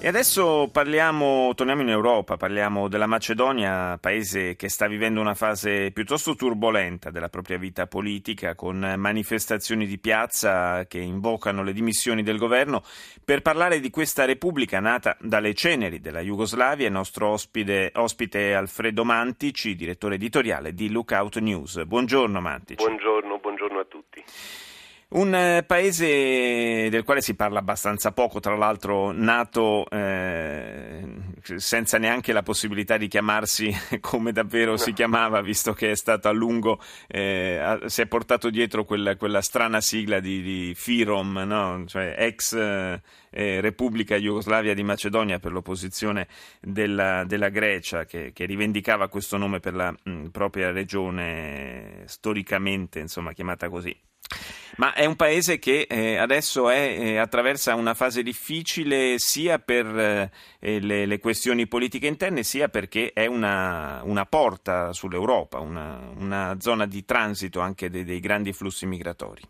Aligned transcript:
E 0.00 0.06
adesso 0.06 0.68
parliamo, 0.70 1.52
torniamo 1.56 1.82
in 1.82 1.88
Europa, 1.88 2.36
parliamo 2.36 2.86
della 2.86 3.06
Macedonia, 3.06 3.98
paese 4.00 4.54
che 4.54 4.68
sta 4.68 4.86
vivendo 4.86 5.20
una 5.20 5.34
fase 5.34 5.90
piuttosto 5.90 6.36
turbolenta 6.36 7.10
della 7.10 7.28
propria 7.28 7.58
vita 7.58 7.88
politica, 7.88 8.54
con 8.54 8.94
manifestazioni 8.96 9.86
di 9.86 9.98
piazza 9.98 10.86
che 10.86 11.00
invocano 11.00 11.64
le 11.64 11.72
dimissioni 11.72 12.22
del 12.22 12.38
governo. 12.38 12.84
Per 13.24 13.42
parlare 13.42 13.80
di 13.80 13.90
questa 13.90 14.24
repubblica 14.24 14.78
nata 14.78 15.16
dalle 15.20 15.52
ceneri 15.54 15.98
della 15.98 16.20
Jugoslavia, 16.20 16.86
il 16.86 16.92
nostro 16.92 17.30
ospite, 17.30 17.90
ospite 17.96 18.54
Alfredo 18.54 19.04
Mantici, 19.04 19.74
direttore 19.74 20.14
editoriale 20.14 20.74
di 20.74 20.90
Lookout 20.90 21.38
News. 21.38 21.84
Buongiorno 21.84 22.40
Mantici. 22.40 22.84
Buongiorno, 22.84 23.38
buongiorno 23.38 23.80
a 23.80 23.84
tutti. 23.84 24.22
Un 25.10 25.34
eh, 25.34 25.62
paese 25.66 26.90
del 26.90 27.02
quale 27.02 27.22
si 27.22 27.34
parla 27.34 27.60
abbastanza 27.60 28.12
poco, 28.12 28.40
tra 28.40 28.54
l'altro 28.56 29.10
nato 29.10 29.88
eh, 29.88 31.02
senza 31.56 31.96
neanche 31.96 32.34
la 32.34 32.42
possibilità 32.42 32.98
di 32.98 33.08
chiamarsi 33.08 33.74
come 34.00 34.32
davvero 34.32 34.76
si 34.76 34.92
chiamava, 34.92 35.40
visto 35.40 35.72
che 35.72 35.92
è 35.92 35.96
stato 35.96 36.28
a 36.28 36.32
lungo, 36.32 36.78
eh, 37.06 37.78
si 37.86 38.02
è 38.02 38.06
portato 38.06 38.50
dietro 38.50 38.84
quella, 38.84 39.16
quella 39.16 39.40
strana 39.40 39.80
sigla 39.80 40.20
di, 40.20 40.42
di 40.42 40.74
FIROM, 40.76 41.38
no? 41.38 41.84
cioè 41.86 42.14
ex 42.18 42.52
eh, 42.54 43.00
Repubblica 43.30 44.14
Jugoslavia 44.16 44.74
di 44.74 44.82
Macedonia 44.82 45.38
per 45.38 45.52
l'opposizione 45.52 46.28
della, 46.60 47.24
della 47.24 47.48
Grecia, 47.48 48.04
che, 48.04 48.32
che, 48.34 48.44
rivendicava 48.44 49.08
questo 49.08 49.38
nome 49.38 49.58
per 49.58 49.74
la 49.74 49.90
mh, 49.90 50.26
propria 50.26 50.70
regione 50.70 52.02
storicamente 52.04 52.98
insomma, 52.98 53.32
chiamata 53.32 53.70
così. 53.70 53.96
Ma 54.78 54.92
è 54.92 55.04
un 55.06 55.16
paese 55.16 55.58
che 55.58 55.86
eh, 55.88 56.18
adesso 56.18 56.70
è, 56.70 56.96
eh, 56.96 57.16
attraversa 57.18 57.74
una 57.74 57.94
fase 57.94 58.22
difficile 58.22 59.18
sia 59.18 59.58
per 59.58 59.86
eh, 59.86 60.80
le, 60.80 61.04
le, 61.04 61.18
questioni 61.18 61.66
politiche 61.66 62.06
interne 62.06 62.44
sia 62.44 62.68
perché 62.68 63.10
è 63.12 63.26
una, 63.26 64.02
una 64.04 64.24
porta 64.24 64.92
sull'Europa, 64.92 65.58
una, 65.58 65.98
una, 66.16 66.56
zona 66.60 66.86
di 66.86 67.04
transito 67.04 67.58
anche 67.58 67.90
dei, 67.90 68.04
dei 68.04 68.20
grandi 68.20 68.52
flussi 68.52 68.86
migratori. 68.86 69.42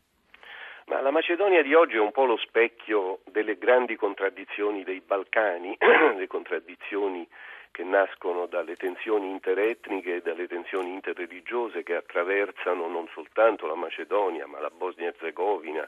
Ma 0.87 1.03
la 1.03 1.11
Macedonia 1.11 1.63
di 1.63 1.75
oggi 1.75 1.97
è 1.97 2.01
un 2.01 2.13
po' 2.13 2.25
lo 2.25 2.39
specchio 2.39 3.21
delle 3.31 3.59
grandi 3.59 3.97
contraddizioni 3.97 4.83
dei 4.83 5.03
Balcani, 5.05 5.77
le 6.17 6.27
contraddizioni 6.27 7.29
che 7.71 7.85
nascono 7.85 8.47
dalle 8.47 8.77
tensioni 8.77 9.31
interetniche 9.31 10.17
e 10.17 10.21
dalle 10.21 10.47
tensioni 10.47 10.93
interreligiose 10.93 11.83
che 11.83 11.95
attraversano 11.95 12.89
non 12.89 13.09
soltanto 13.13 13.67
la 13.67 13.75
Macedonia, 13.75 14.47
ma 14.47 14.61
la 14.61 14.71
Bosnia-Herzegovina, 14.71 15.87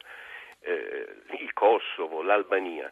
eh, 0.61 1.09
il 1.39 1.53
Kosovo, 1.53 2.23
l'Albania. 2.23 2.89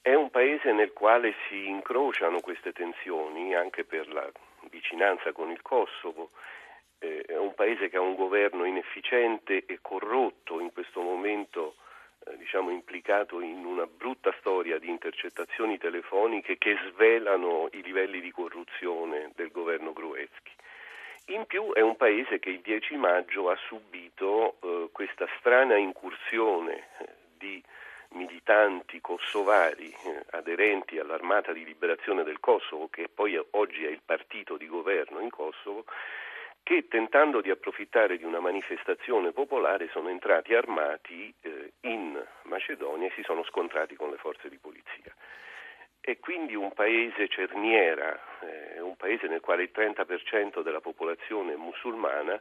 È 0.00 0.14
un 0.14 0.30
paese 0.30 0.72
nel 0.72 0.92
quale 0.92 1.34
si 1.48 1.68
incrociano 1.68 2.40
queste 2.40 2.72
tensioni 2.72 3.54
anche 3.54 3.84
per 3.84 4.12
la 4.12 4.28
vicinanza 4.70 5.32
con 5.32 5.50
il 5.50 5.62
Kosovo. 5.62 6.30
Eh, 6.98 7.22
è 7.26 7.36
un 7.36 7.54
paese 7.54 7.88
che 7.88 7.96
ha 7.96 8.00
un 8.00 8.14
governo 8.14 8.64
inefficiente 8.64 9.64
e 9.66 9.78
corrotto 9.80 10.60
in 10.60 10.72
questo 10.72 11.00
momento 11.00 11.76
eh, 12.24 12.36
diciamo, 12.36 12.70
implicato 12.70 13.40
in 13.40 13.64
una 13.64 13.86
brutta 13.86 14.34
storia 14.38 14.78
di 14.78 14.88
intercettazioni 14.88 15.78
telefoniche 15.78 16.58
che 16.58 16.76
svelano 16.90 17.68
i 17.72 17.82
livelli 17.82 18.20
di 18.20 18.30
corruzione 18.30 19.32
del 19.34 19.50
governo 19.50 19.92
Gruevski. 19.92 20.52
In 21.26 21.46
più 21.46 21.72
è 21.72 21.80
un 21.80 21.96
paese 21.96 22.38
che 22.40 22.50
il 22.50 22.60
10 22.60 22.96
maggio 22.96 23.48
ha 23.48 23.56
subito 23.68 24.56
eh, 24.60 24.88
questa 24.90 25.26
strana 25.38 25.76
incursione 25.76 26.88
eh, 26.98 27.08
di 27.38 27.62
militanti 28.14 29.00
kosovari 29.00 29.88
eh, 29.90 30.24
aderenti 30.30 30.98
all'Armata 30.98 31.52
di 31.52 31.64
Liberazione 31.64 32.24
del 32.24 32.40
Kosovo, 32.40 32.88
che 32.88 33.08
poi 33.08 33.40
oggi 33.50 33.84
è 33.84 33.88
il 33.88 34.00
partito 34.04 34.56
di 34.56 34.66
governo 34.66 35.20
in 35.20 35.30
Kosovo, 35.30 35.84
che 36.62 36.86
tentando 36.88 37.40
di 37.40 37.50
approfittare 37.50 38.16
di 38.16 38.24
una 38.24 38.40
manifestazione 38.40 39.32
popolare 39.32 39.88
sono 39.92 40.08
entrati 40.08 40.54
armati 40.54 41.32
eh, 41.40 41.72
in 41.80 42.22
Macedonia 42.44 43.08
e 43.08 43.12
si 43.14 43.22
sono 43.22 43.42
scontrati 43.44 43.94
con 43.96 44.10
le 44.10 44.16
forze 44.16 44.48
di 44.48 44.58
polizia. 44.58 45.14
È 46.00 46.18
quindi 46.18 46.54
un 46.54 46.72
paese 46.72 47.28
cerniera, 47.28 48.18
eh, 48.40 48.80
un 48.80 48.96
paese 48.96 49.28
nel 49.28 49.40
quale 49.40 49.62
il 49.64 49.70
30% 49.74 50.62
della 50.62 50.80
popolazione 50.80 51.52
è 51.52 51.56
musulmana 51.56 52.40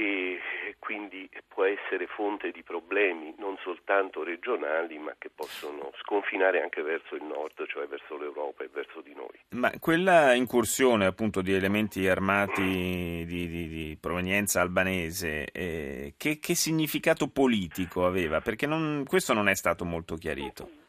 e 0.00 0.76
quindi 0.78 1.28
può 1.46 1.64
essere 1.64 2.06
fonte 2.06 2.50
di 2.52 2.62
problemi 2.62 3.34
non 3.38 3.56
soltanto 3.62 4.22
regionali 4.22 4.98
ma 4.98 5.14
che 5.18 5.28
possono 5.34 5.92
sconfinare 6.00 6.62
anche 6.62 6.80
verso 6.80 7.14
il 7.14 7.22
nord, 7.22 7.66
cioè 7.66 7.86
verso 7.86 8.16
l'Europa 8.16 8.64
e 8.64 8.70
verso 8.72 9.02
di 9.02 9.12
noi. 9.14 9.38
Ma 9.50 9.70
quella 9.78 10.32
incursione 10.32 11.04
appunto 11.04 11.42
di 11.42 11.52
elementi 11.52 12.08
armati 12.08 13.24
di, 13.26 13.48
di, 13.48 13.68
di 13.68 13.98
provenienza 14.00 14.60
albanese, 14.60 15.50
eh, 15.52 16.14
che, 16.16 16.38
che, 16.38 16.54
significato 16.54 17.28
politico 17.28 18.06
aveva? 18.06 18.40
Perché 18.40 18.66
non, 18.66 19.04
questo 19.06 19.34
non 19.34 19.48
è 19.48 19.54
stato 19.54 19.84
molto 19.84 20.16
chiarito. 20.16 20.79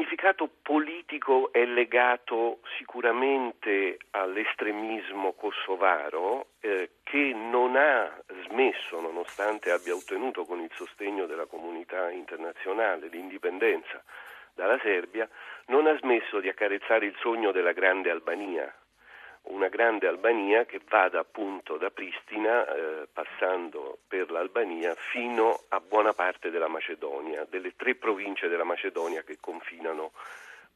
Significato 0.00 0.48
politico 0.62 1.52
è 1.52 1.62
legato 1.66 2.60
sicuramente 2.78 3.98
all'estremismo 4.12 5.32
kosovaro 5.32 6.46
eh, 6.60 6.92
che 7.02 7.34
non 7.34 7.76
ha 7.76 8.10
smesso, 8.46 8.98
nonostante 8.98 9.70
abbia 9.70 9.94
ottenuto 9.94 10.46
con 10.46 10.60
il 10.60 10.70
sostegno 10.72 11.26
della 11.26 11.44
comunità 11.44 12.10
internazionale 12.10 13.08
l'indipendenza 13.08 14.02
dalla 14.54 14.78
Serbia, 14.80 15.28
non 15.66 15.86
ha 15.86 15.94
smesso 15.98 16.40
di 16.40 16.48
accarezzare 16.48 17.04
il 17.04 17.14
sogno 17.20 17.52
della 17.52 17.72
grande 17.72 18.10
Albania, 18.10 18.74
una 19.50 19.68
grande 19.68 20.06
Albania 20.06 20.64
che 20.64 20.80
vada 20.88 21.20
appunto 21.20 21.76
da 21.76 21.90
Pristina, 21.90 22.66
eh, 22.66 23.08
passando 23.12 23.98
per 24.06 24.30
l'Albania, 24.30 24.94
fino 24.94 25.60
a 25.68 25.80
buona 25.80 26.12
parte 26.12 26.50
della 26.50 26.68
Macedonia, 26.68 27.46
delle 27.48 27.74
tre 27.76 27.94
province 27.94 28.48
della 28.48 28.64
Macedonia 28.64 29.22
che 29.22 29.38
confinano 29.40 30.12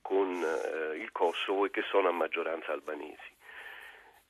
con 0.03 0.43
eh, 0.43 0.97
il 0.97 1.11
Kosovo 1.13 1.65
e 1.65 1.71
che 1.71 1.83
sono 1.83 2.09
a 2.09 2.13
maggioranza 2.13 2.73
albanesi. 2.73 3.34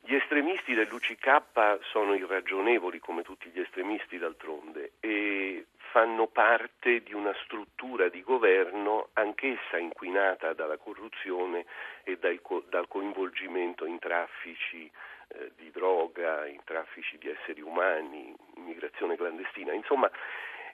Gli 0.06 0.16
estremisti 0.16 0.74
dell'UCK 0.74 1.78
sono 1.84 2.14
irragionevoli 2.14 2.98
come 2.98 3.22
tutti 3.22 3.48
gli 3.48 3.60
estremisti 3.60 4.18
d'altronde 4.18 4.92
e 5.00 5.64
fanno 5.92 6.26
parte 6.26 7.02
di 7.02 7.14
una 7.14 7.32
struttura 7.44 8.10
di 8.10 8.22
governo 8.22 9.08
anch'essa 9.14 9.78
inquinata 9.78 10.52
dalla 10.52 10.76
corruzione 10.76 11.64
e 12.02 12.18
dal, 12.18 12.38
dal 12.68 12.86
coinvolgimento 12.86 13.86
in 13.86 13.98
traffici 13.98 14.90
eh, 15.28 15.52
di 15.56 15.70
droga, 15.70 16.46
in 16.48 16.60
traffici 16.64 17.16
di 17.16 17.30
esseri 17.30 17.62
umani, 17.62 18.34
immigrazione 18.56 19.16
clandestina. 19.16 19.72
Insomma, 19.72 20.10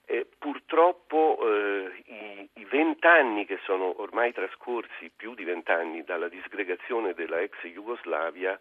eh, 0.07 0.27
purtroppo 0.39 1.39
eh, 1.41 2.49
i 2.55 2.65
vent'anni 2.65 3.47
che 3.47 3.61
sono 3.63 4.01
ormai 4.01 4.33
trascorsi, 4.33 5.09
più 5.15 5.35
di 5.35 5.45
vent'anni 5.45 6.03
dalla 6.03 6.29
disgregazione 6.29 7.15
della 7.15 7.39
ex 7.41 7.65
Jugoslavia, 7.69 8.59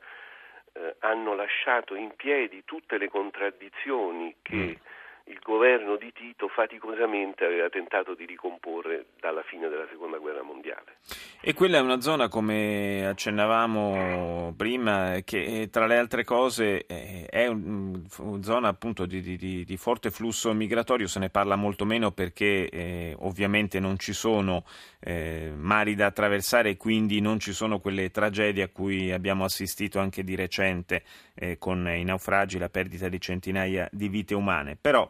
eh, 0.73 0.95
hanno 0.99 1.35
lasciato 1.35 1.95
in 1.95 2.15
piedi 2.15 2.63
tutte 2.65 2.97
le 2.97 3.09
contraddizioni 3.09 4.35
che 4.41 4.55
mm 4.55 4.97
il 5.29 5.39
governo 5.43 5.95
di 5.95 6.11
Tito 6.11 6.47
faticosamente 6.47 7.45
aveva 7.45 7.69
tentato 7.69 8.15
di 8.15 8.25
ricomporre 8.25 9.05
dalla 9.19 9.43
fine 9.43 9.69
della 9.69 9.85
seconda 9.89 10.17
guerra 10.17 10.41
mondiale. 10.41 10.97
E 11.41 11.53
quella 11.53 11.77
è 11.77 11.81
una 11.81 12.01
zona, 12.01 12.27
come 12.27 13.05
accennavamo 13.07 14.53
prima, 14.57 15.19
che 15.23 15.69
tra 15.71 15.85
le 15.85 15.97
altre 15.97 16.23
cose 16.23 16.85
è 16.85 17.47
una 17.47 18.41
zona 18.41 18.67
appunto 18.67 19.05
di, 19.05 19.21
di, 19.21 19.63
di, 19.63 19.77
forte 19.77 20.09
flusso 20.09 20.51
migratorio, 20.53 21.07
se 21.07 21.19
ne 21.19 21.29
parla 21.29 21.55
molto 21.55 21.85
meno 21.85 22.11
perché 22.11 22.67
eh, 22.67 23.15
ovviamente 23.19 23.79
non 23.79 23.97
ci 23.97 24.13
sono 24.13 24.65
eh, 24.99 25.51
mari 25.55 25.95
da 25.95 26.07
attraversare 26.07 26.71
e 26.71 26.77
quindi 26.77 27.21
non 27.21 27.39
ci 27.39 27.53
sono 27.53 27.79
quelle 27.79 28.09
tragedie 28.09 28.63
a 28.63 28.69
cui 28.69 29.11
abbiamo 29.11 29.43
assistito 29.43 29.99
anche 29.99 30.23
di 30.23 30.35
recente 30.35 31.03
eh, 31.35 31.57
con 31.57 31.87
i 31.87 32.03
naufragi, 32.03 32.57
la 32.57 32.69
perdita 32.69 33.07
di 33.07 33.21
centinaia 33.21 33.87
di 33.91 34.09
vite 34.09 34.33
umane. 34.33 34.75
Però 34.75 35.09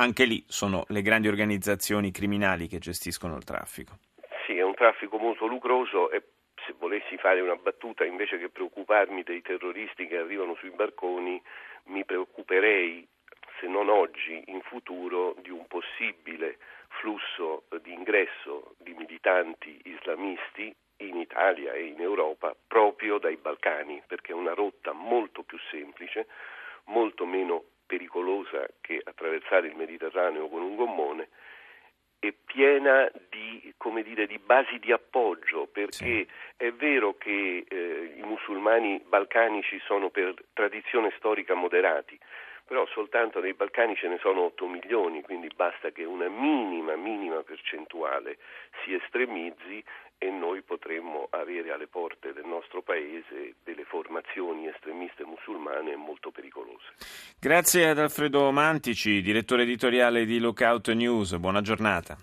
anche 0.00 0.24
lì 0.24 0.44
sono 0.46 0.84
le 0.88 1.02
grandi 1.02 1.26
organizzazioni 1.26 2.12
criminali 2.12 2.68
che 2.68 2.78
gestiscono 2.78 3.36
il 3.36 3.44
traffico. 3.44 3.98
Sì, 4.46 4.56
è 4.56 4.62
un 4.62 4.74
traffico 4.74 5.18
molto 5.18 5.46
lucroso 5.46 6.10
e 6.10 6.22
se 6.64 6.74
volessi 6.78 7.16
fare 7.16 7.40
una 7.40 7.56
battuta, 7.56 8.04
invece 8.04 8.38
che 8.38 8.48
preoccuparmi 8.48 9.24
dei 9.24 9.42
terroristi 9.42 10.06
che 10.06 10.18
arrivano 10.18 10.54
sui 10.54 10.70
barconi, 10.70 11.42
mi 11.86 12.04
preoccuperei, 12.04 13.06
se 13.58 13.66
non 13.66 13.88
oggi, 13.88 14.40
in 14.46 14.60
futuro, 14.62 15.34
di 15.42 15.50
un 15.50 15.66
possibile 15.66 16.58
flusso 17.00 17.64
di 17.82 17.92
ingresso 17.92 18.74
di 18.78 18.94
militanti 18.94 19.80
islamisti 19.84 20.72
in 20.98 21.16
Italia 21.16 21.72
e 21.72 21.86
in 21.86 22.00
Europa 22.00 22.54
proprio 22.68 23.18
dai 23.18 23.36
Balcani, 23.36 24.00
perché 24.06 24.30
è 24.30 24.34
una 24.34 24.54
rotta 24.54 24.92
molto 24.92 25.42
più 25.42 25.58
semplice, 25.70 26.28
molto 26.84 27.26
meno 27.26 27.64
pericolosa 27.88 28.68
che 28.82 29.00
attraversare 29.02 29.66
il 29.66 29.74
Mediterraneo 29.74 30.48
con 30.48 30.60
un 30.60 30.76
gommone 30.76 31.28
e 32.20 32.34
piena 32.44 33.10
di, 33.30 33.72
dire, 34.02 34.26
di, 34.26 34.38
basi 34.38 34.78
di 34.78 34.92
appoggio, 34.92 35.66
perché 35.66 36.26
sì. 36.26 36.28
è 36.56 36.70
vero 36.72 37.16
che 37.16 37.64
eh, 37.66 38.14
i 38.16 38.22
musulmani 38.22 39.00
balcanici 39.06 39.80
sono 39.86 40.10
per 40.10 40.34
tradizione 40.52 41.12
storica 41.16 41.54
moderati, 41.54 42.18
però 42.68 42.86
soltanto 42.92 43.40
nei 43.40 43.54
Balcani 43.54 43.96
ce 43.96 44.08
ne 44.08 44.18
sono 44.20 44.42
8 44.42 44.66
milioni, 44.68 45.22
quindi 45.22 45.50
basta 45.56 45.90
che 45.90 46.04
una 46.04 46.28
minima, 46.28 46.94
minima 46.96 47.42
percentuale 47.42 48.36
si 48.84 48.92
estremizzi 48.92 49.82
e 50.18 50.30
noi 50.30 50.62
potremmo 50.62 51.28
avere 51.30 51.72
alle 51.72 51.86
porte 51.86 52.32
del 52.32 52.44
nostro 52.44 52.82
paese 52.82 53.54
delle 53.64 53.84
formazioni 53.84 54.66
estremiste 54.66 55.24
musulmane 55.24 55.96
molto 55.96 56.30
pericolose. 56.30 56.92
Grazie 57.40 57.88
ad 57.88 57.98
Alfredo 57.98 58.52
Mantici, 58.52 59.22
direttore 59.22 59.62
editoriale 59.62 60.26
di 60.26 60.38
Lookout 60.38 60.90
News, 60.92 61.36
buona 61.36 61.62
giornata. 61.62 62.16